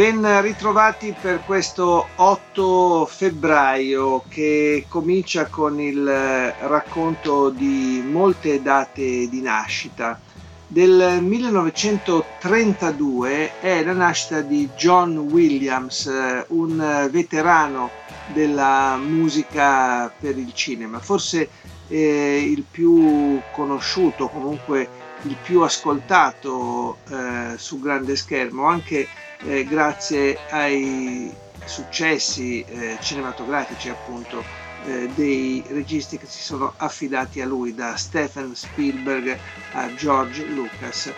[0.00, 9.42] Ben ritrovati per questo 8 febbraio che comincia con il racconto di molte date di
[9.42, 10.18] nascita.
[10.66, 16.10] Del 1932 è la nascita di John Williams,
[16.46, 17.90] un veterano
[18.32, 21.46] della musica per il cinema, forse
[21.88, 24.88] eh, il più conosciuto, comunque
[25.24, 29.06] il più ascoltato eh, su grande schermo, anche
[29.46, 31.32] eh, grazie ai
[31.64, 34.42] successi eh, cinematografici appunto
[34.86, 39.38] eh, dei registi che si sono affidati a lui da Stephen Spielberg
[39.72, 41.12] a George Lucas.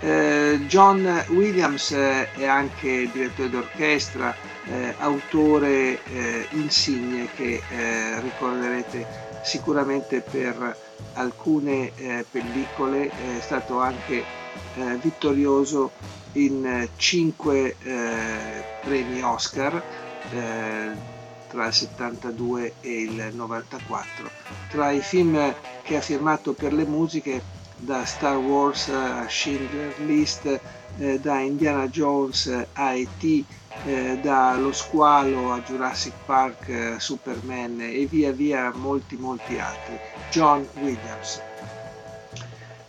[0.00, 4.34] Eh, John Williams eh, è anche direttore d'orchestra,
[4.70, 5.98] eh, autore
[6.50, 7.60] insigne che
[8.20, 9.06] ricorderete
[9.42, 10.76] sicuramente per
[11.14, 11.90] alcune
[12.30, 14.24] pellicole, è stato anche
[15.00, 15.90] vittorioso
[16.32, 19.82] in cinque eh, premi Oscar
[20.30, 20.92] eh,
[21.48, 24.30] tra il 72 e il 94.
[24.70, 27.42] Tra i film che ha firmato per le musiche
[27.76, 30.60] da Star Wars a Schindler List,
[30.98, 33.44] eh, da Indiana Jones a E.T.,
[33.84, 39.98] eh, da Lo Squalo a Jurassic Park, eh, Superman e via via molti molti altri.
[40.30, 41.40] John Williams.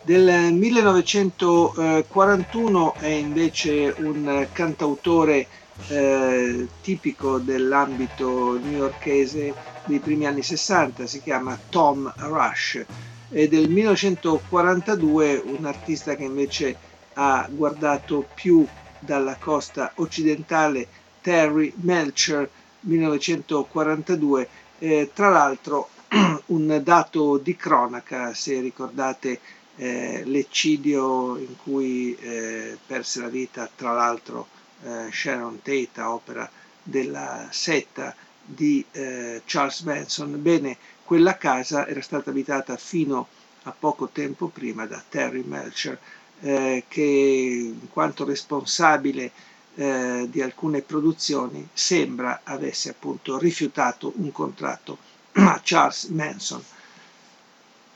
[0.02, 5.46] Del 1941 è invece un cantautore
[5.88, 9.52] eh, tipico dell'ambito newyorkese
[9.84, 12.82] dei primi anni 60, si chiama Tom Rush.
[13.28, 16.74] E del 1942 un artista che invece
[17.12, 18.66] ha guardato più
[18.98, 20.88] dalla costa occidentale,
[21.20, 22.48] Terry Melcher,
[22.80, 24.48] 1942.
[24.78, 25.90] Eh, tra l'altro
[26.46, 29.40] un dato di cronaca, se ricordate
[29.80, 34.46] eh, l'eccidio in cui eh, perse la vita tra l'altro
[34.82, 36.48] eh, Sharon Tate, opera
[36.82, 38.14] della setta
[38.44, 40.42] di eh, Charles Manson.
[40.42, 43.26] Bene, quella casa era stata abitata fino
[43.62, 45.98] a poco tempo prima da Terry Melcher,
[46.40, 49.32] eh, che in quanto responsabile
[49.76, 54.98] eh, di alcune produzioni sembra avesse appunto rifiutato un contratto
[55.32, 56.62] a Charles Manson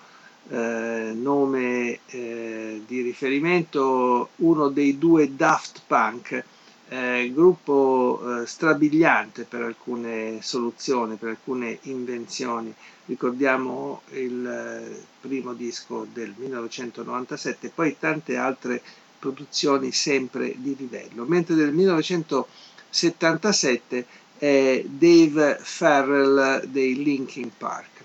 [0.50, 6.44] eh, nome eh, di riferimento, uno dei due Daft Punk
[6.90, 12.76] eh, gruppo eh, strabiliante per alcune soluzioni, per alcune invenzioni.
[13.06, 18.82] Ricordiamo il eh, primo disco del 1997 poi tante altre
[19.18, 21.24] produzioni sempre di livello.
[21.24, 24.06] Mentre nel 1977
[24.44, 28.04] è Dave Farrell dei Linkin Park.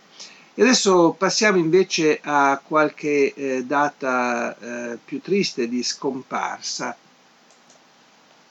[0.54, 6.96] E adesso passiamo invece a qualche eh, data eh, più triste di scomparsa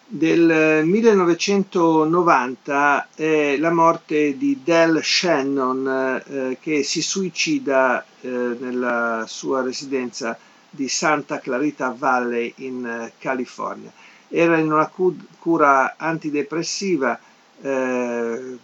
[0.10, 9.62] del 1990 è la morte di Del Shannon eh, che si suicida eh, nella sua
[9.62, 13.92] residenza di Santa Clarita Valley in eh, California.
[14.30, 14.90] Era in una
[15.40, 17.20] cura antidepressiva,
[17.62, 18.58] eh,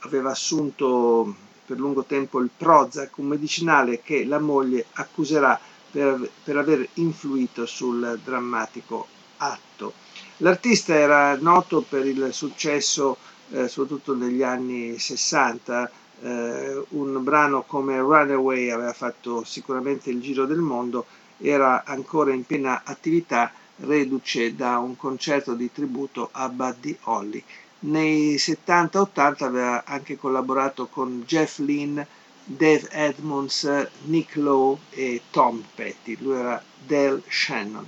[0.00, 1.34] aveva assunto
[1.64, 5.58] per lungo tempo il Prozac, un medicinale che la moglie accuserà
[5.90, 9.06] per, per aver influito sul drammatico
[9.38, 9.92] atto.
[10.38, 13.16] L'artista era noto per il successo
[13.50, 15.90] eh, soprattutto negli anni 60,
[16.20, 21.06] eh, un brano come Runaway aveva fatto sicuramente il giro del mondo,
[21.38, 27.42] era ancora in piena attività reduce da un concerto di tributo a Buddy Holly.
[27.80, 32.06] Nei 70-80 aveva anche collaborato con Jeff Lynne,
[32.44, 36.16] Dave Edmonds, Nick Lowe e Tom Petty.
[36.20, 37.86] Lui era Del Shannon.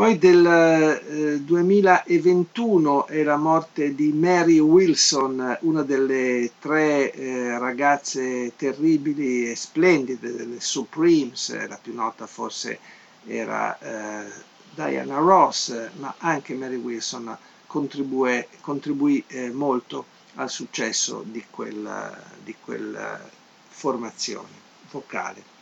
[0.00, 8.56] Poi del eh, 2021 è la morte di Mary Wilson, una delle tre eh, ragazze
[8.56, 12.78] terribili e splendide delle Supremes, la più nota forse
[13.26, 14.32] era eh,
[14.74, 17.36] Diana Ross, ma anche Mary Wilson
[17.70, 23.20] contribuì eh, molto al successo di quella, di quella
[23.68, 24.48] formazione
[24.90, 25.58] vocale.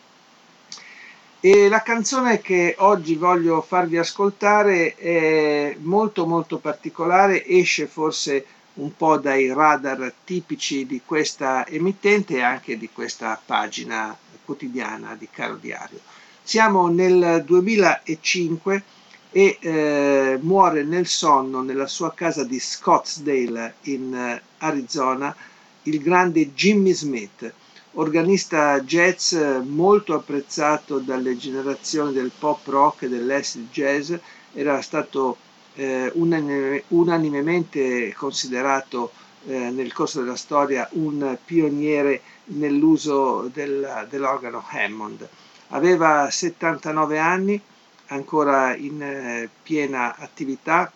[1.40, 8.44] E la canzone che oggi voglio farvi ascoltare è molto molto particolare, esce forse
[8.74, 15.28] un po' dai radar tipici di questa emittente e anche di questa pagina quotidiana di
[15.30, 16.00] Caro Diario.
[16.42, 18.82] Siamo nel 2005
[19.30, 25.34] e eh, muore nel sonno nella sua casa di Scottsdale in eh, Arizona
[25.82, 27.52] il grande Jimmy Smith
[27.92, 29.34] organista jazz
[29.64, 34.12] molto apprezzato dalle generazioni del pop rock e dell'acid jazz,
[34.52, 35.36] era stato
[35.74, 39.10] eh, unanimemente considerato
[39.46, 45.28] eh, nel corso della storia un pioniere nell'uso del, dell'organo Hammond.
[45.68, 47.60] Aveva 79 anni,
[48.08, 50.92] ancora in eh, piena attività,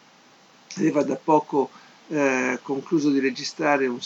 [0.77, 1.71] aveva da poco
[2.09, 3.99] eh, concluso di registrare un,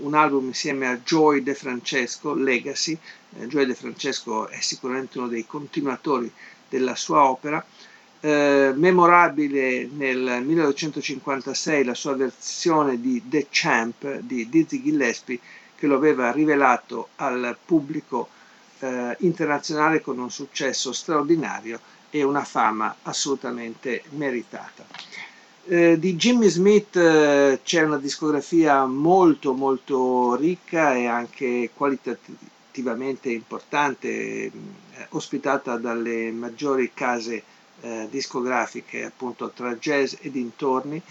[0.00, 2.98] un, album insieme a Joy De Francesco, Legacy.
[3.38, 6.30] Eh, Joy De Francesco è sicuramente uno dei continuatori
[6.68, 7.64] della sua opera.
[8.20, 15.38] Eh, memorabile nel 1956 la sua versione di The Champ di Dizzy Gillespie
[15.76, 18.30] che lo aveva rivelato al pubblico
[18.80, 21.80] eh, internazionale con un successo straordinario
[22.10, 24.86] e una fama assolutamente meritata.
[25.66, 34.08] Eh, di Jimmy Smith eh, c'è una discografia molto molto ricca e anche qualitativamente importante,
[34.08, 34.52] eh,
[35.10, 37.42] ospitata dalle maggiori case
[37.82, 41.02] eh, discografiche appunto tra jazz e dintorni.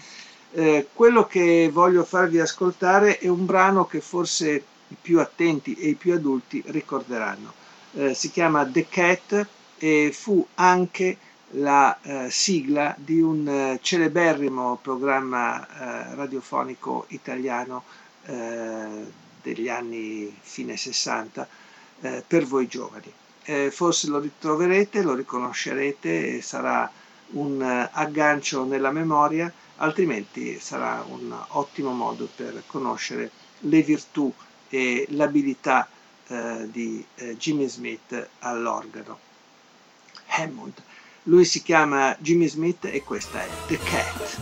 [0.50, 5.88] Eh, quello che voglio farvi ascoltare è un brano che forse i più attenti e
[5.88, 7.52] i più adulti ricorderanno.
[8.12, 9.46] si chiama The Cat
[9.78, 11.16] e fu anche
[11.52, 17.84] la eh, sigla di un eh, celeberrimo programma eh, radiofonico italiano
[18.26, 21.48] eh, degli anni fine 60
[22.00, 23.10] eh, per voi giovani.
[23.44, 26.90] Eh, forse lo ritroverete, lo riconoscerete e sarà
[27.30, 33.30] un aggancio nella memoria, altrimenti sarà un ottimo modo per conoscere
[33.60, 34.30] le virtù
[34.68, 35.88] e l'abilità
[36.66, 37.04] di
[37.36, 39.18] Jimmy Smith all'organo.
[40.26, 40.82] Hammond
[41.28, 44.38] lui si chiama Jimmy Smith e questa è The Cat.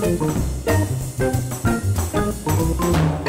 [0.00, 0.20] Thank
[3.26, 3.27] you.